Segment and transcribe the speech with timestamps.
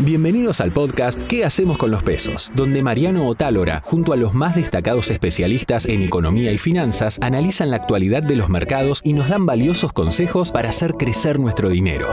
[0.00, 2.50] Bienvenidos al podcast ¿Qué hacemos con los pesos?
[2.54, 7.76] Donde Mariano Otálora, junto a los más destacados especialistas en economía y finanzas, analizan la
[7.76, 12.06] actualidad de los mercados y nos dan valiosos consejos para hacer crecer nuestro dinero.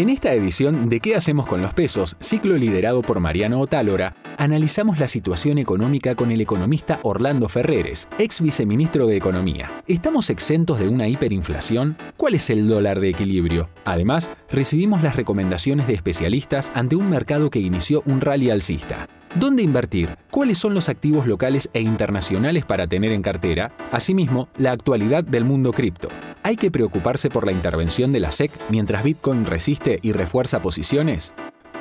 [0.00, 2.16] En esta edición de ¿Qué hacemos con los pesos?
[2.20, 8.40] Ciclo liderado por Mariano Otálora, analizamos la situación económica con el economista Orlando Ferreres, ex
[8.40, 9.82] viceministro de Economía.
[9.86, 11.98] ¿Estamos exentos de una hiperinflación?
[12.16, 13.68] ¿Cuál es el dólar de equilibrio?
[13.84, 19.06] Además, recibimos las recomendaciones de especialistas ante un mercado que inició un rally alcista.
[19.34, 20.16] ¿Dónde invertir?
[20.30, 23.70] ¿Cuáles son los activos locales e internacionales para tener en cartera?
[23.92, 26.08] Asimismo, la actualidad del mundo cripto.
[26.42, 31.34] ¿Hay que preocuparse por la intervención de la SEC mientras Bitcoin resiste y refuerza posiciones?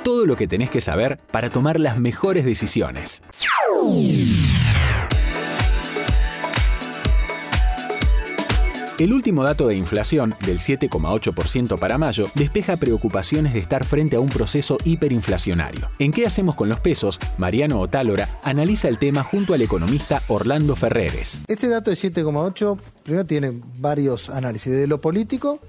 [0.03, 3.23] Todo lo que tenés que saber para tomar las mejores decisiones.
[8.99, 14.19] El último dato de inflación, del 7,8% para mayo, despeja preocupaciones de estar frente a
[14.19, 15.87] un proceso hiperinflacionario.
[15.99, 17.17] ¿En qué hacemos con los pesos?
[17.37, 21.43] Mariano Otálora analiza el tema junto al economista Orlando Ferreres.
[21.47, 24.73] Este dato de 7,8 primero tiene varios análisis.
[24.73, 25.61] De lo político,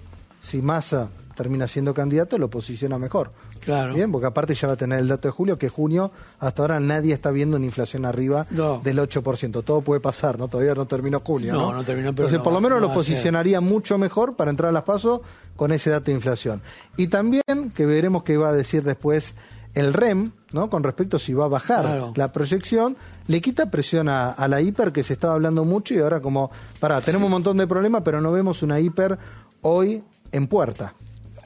[0.42, 3.30] si Massa termina siendo candidato, lo posiciona mejor.
[3.60, 3.94] Claro.
[3.94, 6.80] Bien, porque aparte ya va a tener el dato de julio, que junio, hasta ahora
[6.80, 8.80] nadie está viendo una inflación arriba No.
[8.82, 9.62] del 8%.
[9.62, 10.48] Todo puede pasar, ¿no?
[10.48, 11.52] Todavía no terminó junio.
[11.52, 14.36] No, No, no terminó, pero Entonces, no por lo menos no lo posicionaría mucho mejor
[14.36, 15.20] para entrar a las pasos
[15.56, 16.62] con ese dato de inflación.
[16.96, 19.34] Y también, que veremos qué va a decir después
[19.74, 20.68] el REM, ¿no?
[20.68, 22.12] Con respecto a si va a bajar Claro.
[22.16, 22.96] la proyección,
[23.28, 26.50] le quita presión a, a la hiper que se estaba hablando mucho y ahora como,
[26.80, 29.16] pará, tenemos un montón de problemas, pero no vemos una hiper
[29.62, 30.94] hoy en puerta.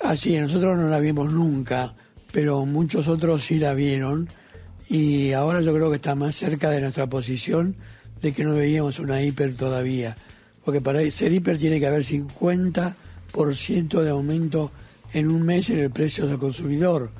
[0.02, 1.94] Así, nosotros no la vimos nunca,
[2.34, 4.28] pero muchos otros sí la vieron
[4.88, 7.76] y ahora yo creo que está más cerca de nuestra posición
[8.20, 10.16] de que no veíamos una hiper todavía.
[10.64, 14.72] Porque para ser hiper tiene que haber 50% de aumento
[15.12, 17.12] en un mes en el precio del consumidor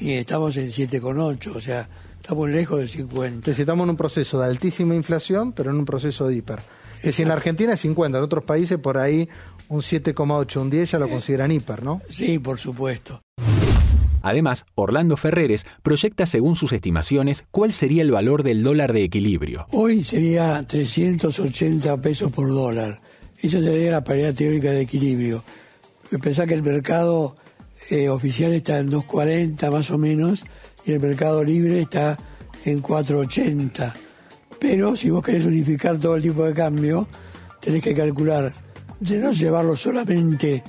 [0.00, 3.26] y estamos en 7,8, o sea, estamos lejos del 50.
[3.26, 6.60] Entonces estamos en un proceso de altísima inflación, pero en un proceso de hiper.
[6.96, 9.28] Es decir, en Argentina es 50, en otros países por ahí
[9.68, 12.00] un 7,8, un 10 ya lo consideran hiper, ¿no?
[12.08, 13.20] Sí, por supuesto.
[14.24, 19.66] Además, Orlando Ferreres proyecta según sus estimaciones cuál sería el valor del dólar de equilibrio.
[19.70, 23.02] Hoy sería 380 pesos por dólar.
[23.38, 25.44] Esa sería la paridad teórica de equilibrio.
[26.22, 27.36] Pensá que el mercado
[27.90, 30.42] eh, oficial está en 2.40 más o menos
[30.86, 32.16] y el mercado libre está
[32.64, 33.92] en 4.80.
[34.58, 37.06] Pero si vos querés unificar todo el tipo de cambio,
[37.60, 38.50] tenés que calcular
[39.00, 40.64] de no llevarlo solamente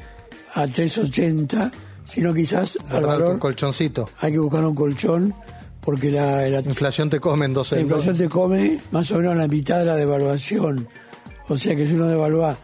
[0.56, 1.72] a 3.80,
[2.06, 4.10] sino quizás al valor Un colchoncito.
[4.20, 5.34] hay que buscar un colchón
[5.82, 9.36] porque la, la- Inflación te come en 12 la inflación te come más o menos
[9.38, 10.88] la mitad de la devaluación.
[11.48, 12.58] O sea que si uno devalúa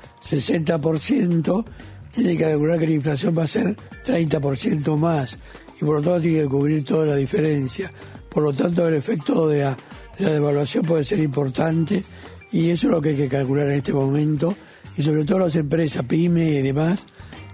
[0.66, 1.66] 60%,
[2.12, 3.76] tiene que calcular que la inflación va a ser
[4.06, 5.38] 30% más.
[5.80, 7.92] Y por lo tanto tiene que cubrir toda la diferencia.
[8.30, 9.78] Por lo tanto el efecto de la,
[10.18, 12.04] de la devaluación puede ser importante
[12.52, 14.56] y eso es lo que hay que calcular en este momento.
[14.98, 17.00] Y sobre todo las empresas, pyme y demás,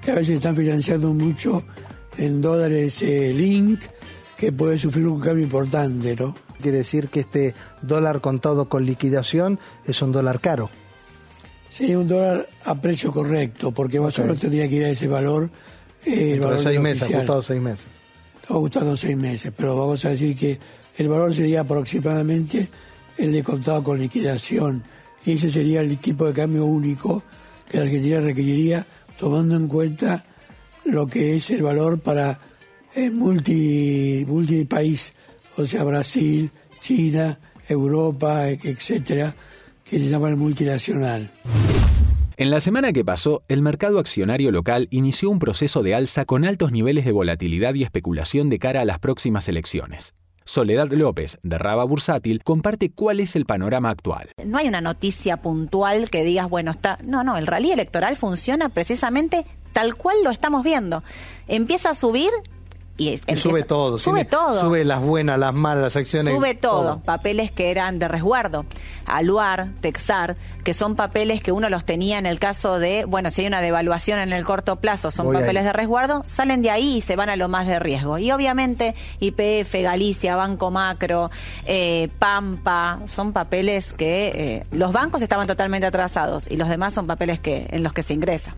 [0.07, 1.65] que a veces están financiando mucho
[2.17, 3.81] en dólares eh, link,
[4.37, 6.33] que puede sufrir un cambio importante, ¿no?
[6.61, 10.69] Quiere decir que este dólar contado con liquidación es un dólar caro.
[11.71, 15.09] Sí, un dólar a precio correcto, porque más o menos tendría que ir a ese
[15.09, 15.49] valor.
[16.05, 17.87] eh, el valor seis meses, ajustado seis meses.
[18.35, 20.57] Estamos ajustando seis meses, pero vamos a decir que
[20.95, 22.69] el valor sería aproximadamente
[23.17, 24.85] el de contado con liquidación.
[25.25, 27.23] Y ese sería el tipo de cambio único
[27.69, 30.25] que la Argentina requeriría, tomando en cuenta
[30.85, 32.39] lo que es el valor para
[32.95, 35.13] el multi, multipaís,
[35.57, 39.35] o sea, Brasil, China, Europa, etcétera,
[39.83, 41.31] que se llama el multinacional.
[42.37, 46.45] En la semana que pasó, el mercado accionario local inició un proceso de alza con
[46.45, 50.13] altos niveles de volatilidad y especulación de cara a las próximas elecciones.
[50.47, 54.29] Soledad López, de Raba Bursátil, comparte cuál es el panorama actual.
[54.45, 56.97] No hay una noticia puntual que digas, bueno, está.
[57.03, 61.03] No, no, el rally electoral funciona precisamente tal cual lo estamos viendo.
[61.49, 62.29] Empieza a subir
[62.97, 63.97] y, empieza- sube todo.
[63.97, 64.59] Sube tiene- todo.
[64.59, 66.33] Sube las buenas, las malas, las acciones.
[66.33, 66.99] Sube todo.
[67.01, 68.65] Papeles que eran de resguardo.
[69.05, 73.41] Aluar, Texar, que son papeles que uno los tenía en el caso de, bueno, si
[73.41, 75.65] hay una devaluación en el corto plazo, son Voy papeles ahí.
[75.67, 78.17] de resguardo, salen de ahí y se van a lo más de riesgo.
[78.17, 81.31] Y obviamente IPF, Galicia, Banco Macro,
[81.65, 87.07] eh, Pampa, son papeles que eh, los bancos estaban totalmente atrasados y los demás son
[87.07, 88.55] papeles que en los que se ingresa.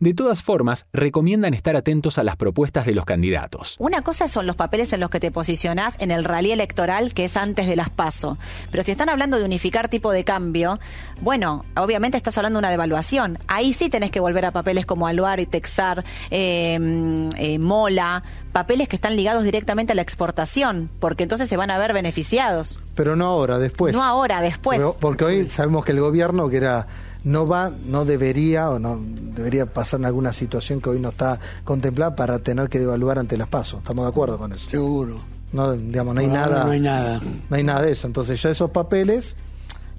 [0.00, 3.76] De todas formas, recomiendan estar atentos a las propuestas de los candidatos.
[3.80, 7.24] Una cosa son los papeles en los que te posicionás en el rally electoral, que
[7.24, 8.38] es antes de las PASO.
[8.70, 10.78] Pero si están hablando de unificar tipo de cambio,
[11.20, 13.38] bueno, obviamente estás hablando de una devaluación.
[13.48, 18.22] Ahí sí tenés que volver a papeles como Aluar y Texar, eh, eh, Mola,
[18.52, 22.78] papeles que están ligados directamente a la exportación, porque entonces se van a ver beneficiados.
[22.94, 23.94] Pero no ahora, después.
[23.94, 24.80] No ahora, después.
[25.00, 26.86] porque hoy sabemos que el gobierno, que era
[27.24, 31.38] no va, no debería o no debería pasar en alguna situación que hoy no está
[31.64, 33.80] contemplada para tener que devaluar ante las pasos.
[33.80, 34.68] ¿Estamos de acuerdo con eso?
[34.68, 35.20] Seguro.
[35.52, 36.64] No, digamos, no hay nada.
[36.64, 37.20] No hay nada.
[37.48, 38.06] No hay nada de eso.
[38.06, 39.34] Entonces ya esos papeles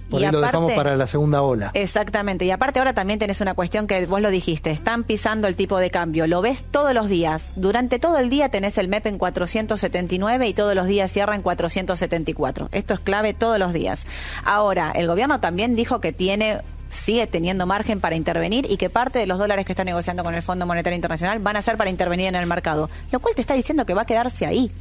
[0.10, 1.71] por ahí lo dejamos para la segunda ola.
[1.74, 2.45] Exactamente.
[2.45, 5.77] Y aparte ahora también tenés una cuestión que vos lo dijiste, están pisando el tipo
[5.77, 6.25] de cambio.
[6.27, 7.54] Lo ves todos los días.
[7.56, 11.42] Durante todo el día tenés el MEP en 479 y todos los días cierra en
[11.42, 12.69] 474.
[12.72, 14.06] Esto es clave todos los días.
[14.44, 19.19] Ahora, el gobierno también dijo que tiene sigue teniendo margen para intervenir y que parte
[19.19, 21.89] de los dólares que está negociando con el Fondo Monetario Internacional van a ser para
[21.89, 24.71] intervenir en el mercado, lo cual te está diciendo que va a quedarse ahí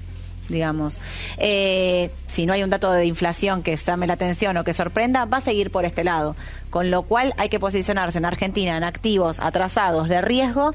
[0.48, 0.98] digamos.
[1.36, 5.26] Eh, si no hay un dato de inflación que llame la atención o que sorprenda,
[5.26, 6.36] va a seguir por este lado.
[6.70, 10.72] Con lo cual hay que posicionarse en Argentina en activos atrasados de riesgo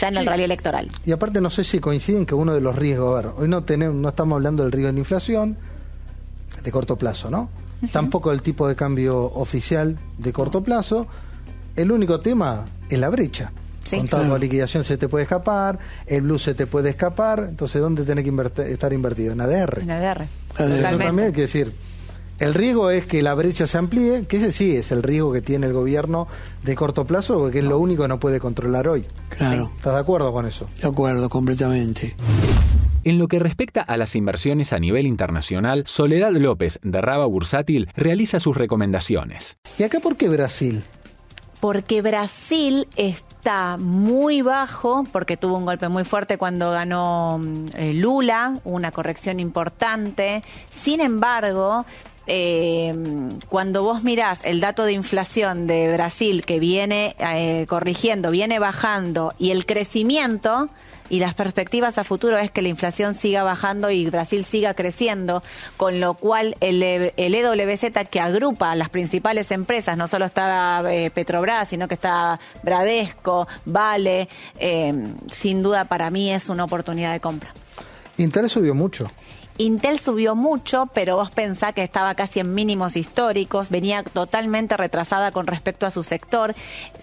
[0.00, 0.88] ya en el rally electoral.
[1.06, 3.64] Y aparte no sé si coinciden que uno de los riesgos, a ver, hoy no
[3.64, 5.56] tenemos, no estamos hablando del riesgo de la inflación
[6.62, 7.48] de corto plazo, ¿no?
[7.92, 11.06] Tampoco el tipo de cambio oficial de corto plazo.
[11.76, 13.52] El único tema es la brecha.
[13.84, 18.04] Sí, Contando liquidación se te puede escapar, el blue se te puede escapar, entonces ¿dónde
[18.04, 18.30] tiene que
[18.70, 19.32] estar invertido?
[19.32, 19.80] En ADR.
[19.80, 20.28] En ADR.
[20.54, 21.72] también hay que decir,
[22.38, 25.40] el riesgo es que la brecha se amplíe, que ese sí es el riesgo que
[25.40, 26.28] tiene el gobierno
[26.62, 29.06] de corto plazo, porque es lo único que no puede controlar hoy.
[29.30, 29.72] Claro.
[29.76, 30.68] ¿Estás de acuerdo con eso?
[30.80, 32.14] De acuerdo, completamente.
[33.04, 37.88] En lo que respecta a las inversiones a nivel internacional, Soledad López de Raba Bursátil
[37.94, 39.56] realiza sus recomendaciones.
[39.78, 40.82] ¿Y acá por qué Brasil?
[41.60, 47.40] Porque Brasil está muy bajo, porque tuvo un golpe muy fuerte cuando ganó
[47.74, 50.42] eh, Lula, una corrección importante.
[50.70, 51.84] Sin embargo,
[52.28, 52.94] eh,
[53.48, 59.34] cuando vos mirás el dato de inflación de Brasil que viene eh, corrigiendo, viene bajando
[59.38, 60.68] y el crecimiento
[61.10, 65.42] y las perspectivas a futuro es que la inflación siga bajando y Brasil siga creciendo,
[65.76, 70.82] con lo cual el, el EWZ que agrupa a las principales empresas, no solo está
[70.92, 74.28] eh, Petrobras, sino que está Bradesco, Vale,
[74.58, 74.92] eh,
[75.30, 77.52] sin duda para mí es una oportunidad de compra.
[78.16, 79.10] Intel subió mucho.
[79.60, 85.32] Intel subió mucho, pero vos pensás que estaba casi en mínimos históricos, venía totalmente retrasada
[85.32, 86.54] con respecto a su sector.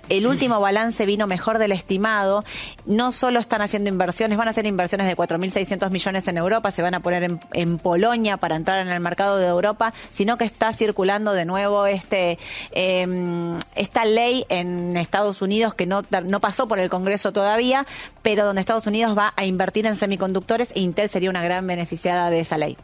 [0.07, 2.45] El último balance vino mejor del estimado.
[2.85, 6.81] No solo están haciendo inversiones, van a hacer inversiones de 4.600 millones en Europa, se
[6.81, 10.71] van a poner en, Polonia para entrar en el mercado de Europa, sino que está
[10.71, 12.39] circulando de nuevo este
[12.71, 17.85] em, esta ley en Estados Unidos que no, no pasó por el Congreso todavía,
[18.21, 22.29] pero donde Estados Unidos va a invertir en semiconductores e Intel sería una gran beneficiada
[22.29, 22.77] de esa ley.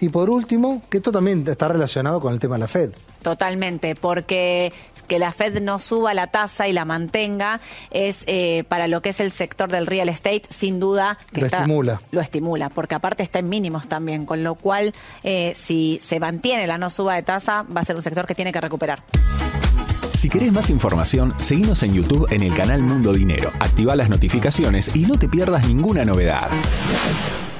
[0.00, 2.90] Y por último, que esto también está relacionado con el tema de la Fed.
[3.22, 4.72] Totalmente, porque
[5.06, 7.60] que la Fed no suba la tasa y la mantenga
[7.90, 11.46] es eh, para lo que es el sector del real estate, sin duda que lo
[11.46, 12.00] estimula.
[12.10, 16.66] Lo estimula, porque aparte está en mínimos también, con lo cual eh, si se mantiene
[16.66, 19.02] la no suba de tasa, va a ser un sector que tiene que recuperar.
[20.14, 24.96] Si querés más información, seguinos en YouTube en el canal Mundo Dinero, activa las notificaciones
[24.96, 26.48] y no te pierdas ninguna novedad.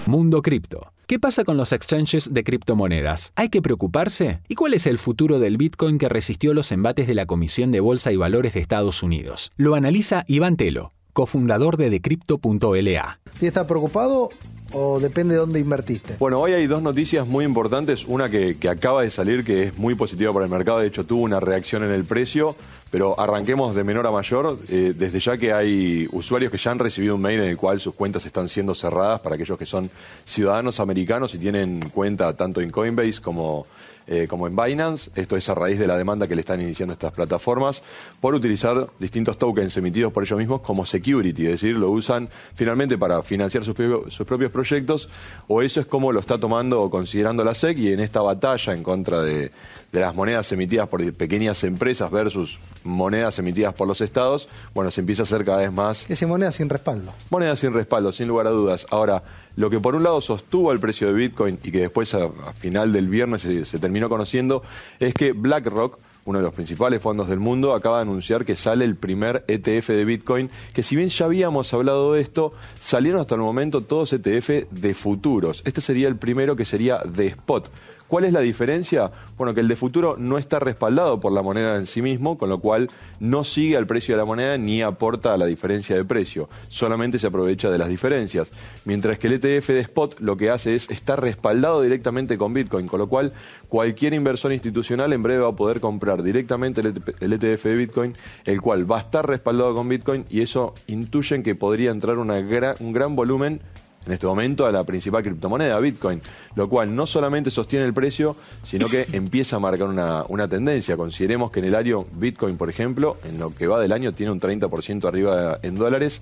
[0.06, 0.92] Mundo Cripto.
[1.12, 3.34] ¿Qué pasa con los exchanges de criptomonedas?
[3.36, 4.40] ¿Hay que preocuparse?
[4.48, 7.80] ¿Y cuál es el futuro del Bitcoin que resistió los embates de la Comisión de
[7.80, 9.52] Bolsa y Valores de Estados Unidos?
[9.58, 13.20] Lo analiza Iván Telo, cofundador de Decrypto.la.
[13.38, 14.30] ¿Sí está preocupado
[14.72, 16.16] o depende de dónde invertiste?
[16.18, 18.04] Bueno, hoy hay dos noticias muy importantes.
[18.06, 20.78] Una que, acaba de salir, que es muy positiva para el mercado.
[20.78, 22.56] De hecho, tuvo una reacción en el precio.
[22.90, 26.78] Pero arranquemos de menor a mayor, eh, desde ya que hay usuarios que ya han
[26.78, 29.90] recibido un mail en el cual sus cuentas están siendo cerradas para aquellos que son
[30.26, 33.64] ciudadanos americanos y tienen cuenta tanto en Coinbase como,
[34.06, 35.10] eh, como en Binance.
[35.14, 37.82] Esto es a raíz de la demanda que le están iniciando estas plataformas
[38.20, 42.98] por utilizar distintos tokens emitidos por ellos mismos como security, es decir, lo usan finalmente
[42.98, 43.76] para financiar sus,
[44.08, 45.08] sus propios proyectos
[45.48, 48.72] o eso es como lo está tomando o considerando la SEC y en esta batalla
[48.72, 49.50] en contra de,
[49.92, 55.00] de las monedas emitidas por pequeñas empresas versus monedas emitidas por los estados, bueno, se
[55.00, 56.04] empieza a hacer cada vez más...
[56.04, 57.12] Que monedas sin respaldo.
[57.28, 58.86] Monedas sin respaldo, sin lugar a dudas.
[58.90, 59.22] Ahora,
[59.54, 62.28] lo que por un lado sostuvo el precio de Bitcoin y que después a,
[62.58, 64.62] final del viernes se, terminó conociendo,
[64.98, 68.84] es que BlackRock, uno de los principales fondos del mundo, acaba de anunciar que sale
[68.84, 73.34] el primer ETF de Bitcoin, que si bien ya habíamos hablado de esto, salieron hasta
[73.34, 75.62] el momento todos ETF de futuros.
[75.64, 77.70] Este sería el primero que sería de spot
[78.12, 79.10] ¿Cuál es la diferencia?
[79.38, 82.50] Bueno, que el de futuro no está respaldado por la moneda en sí mismo, con
[82.50, 82.90] lo cual
[83.20, 87.18] no sigue al precio de la moneda ni aporta a la diferencia de precio, solamente
[87.18, 88.48] se aprovecha de las diferencias.
[88.84, 92.86] Mientras que el ETF de spot lo que hace es estar respaldado directamente con Bitcoin,
[92.86, 93.32] con lo cual
[93.70, 98.14] cualquier inversor institucional en breve va a poder comprar directamente el ETF de Bitcoin,
[98.44, 102.92] el cual va a estar respaldado con Bitcoin y eso intuyen que podría entrar un
[102.92, 103.62] gran volumen
[104.06, 106.20] en este momento a la principal criptomoneda, Bitcoin,
[106.54, 110.96] lo cual no solamente sostiene el precio, sino que empieza a marcar una, una, tendencia.
[110.96, 114.32] Consideremos que en el año Bitcoin, por ejemplo, en lo que va del año tiene
[114.32, 116.20] un 30% arriba en dólares.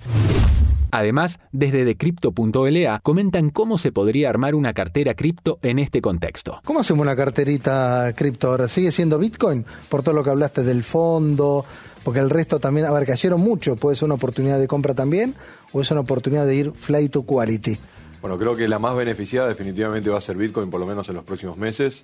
[0.91, 6.59] Además, desde decrypto.la comentan cómo se podría armar una cartera cripto en este contexto.
[6.65, 8.67] ¿Cómo hacemos una carterita cripto ahora?
[8.67, 9.65] ¿Sigue siendo Bitcoin?
[9.87, 11.65] Por todo lo que hablaste del fondo,
[12.03, 15.35] porque el resto también, a ver, cayeron mucho, puede ser una oportunidad de compra también,
[15.71, 17.79] o es una oportunidad de ir flight to quality.
[18.21, 21.15] Bueno, creo que la más beneficiada definitivamente va a ser Bitcoin, por lo menos en
[21.15, 22.03] los próximos meses.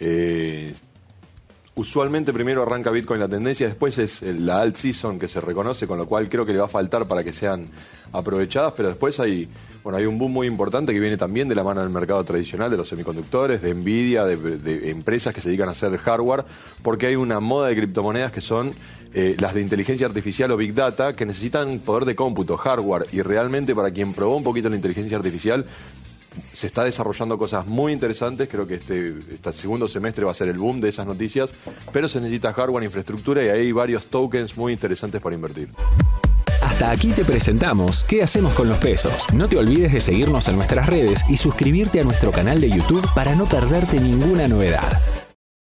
[0.00, 0.74] Eh,
[1.78, 5.96] usualmente primero arranca Bitcoin la tendencia, después es la alt season que se reconoce, con
[5.96, 7.68] lo cual creo que le va a faltar para que sean
[8.12, 9.48] aprovechadas, pero después hay,
[9.84, 12.68] bueno, hay un boom muy importante que viene también de la mano del mercado tradicional
[12.68, 16.44] de los semiconductores, de Nvidia, de, empresas que se dedican a hacer hardware,
[16.82, 18.74] porque hay una moda de criptomonedas que son
[19.14, 23.22] eh, las de inteligencia artificial o big data, que necesitan poder de cómputo, hardware, y
[23.22, 25.64] realmente para quien probó un poquito la inteligencia artificial,
[26.52, 28.48] se está desarrollando cosas muy interesantes.
[28.48, 31.50] Creo que este, este, segundo semestre va a ser el boom de esas noticias,
[31.92, 35.68] pero se necesita hardware, infraestructura y hay varios tokens muy interesantes para invertir.
[36.62, 39.26] Hasta aquí te presentamos qué hacemos con los pesos.
[39.32, 43.06] No te olvides de seguirnos en nuestras redes y suscribirte a nuestro canal de YouTube
[43.14, 45.00] para no perderte ninguna novedad.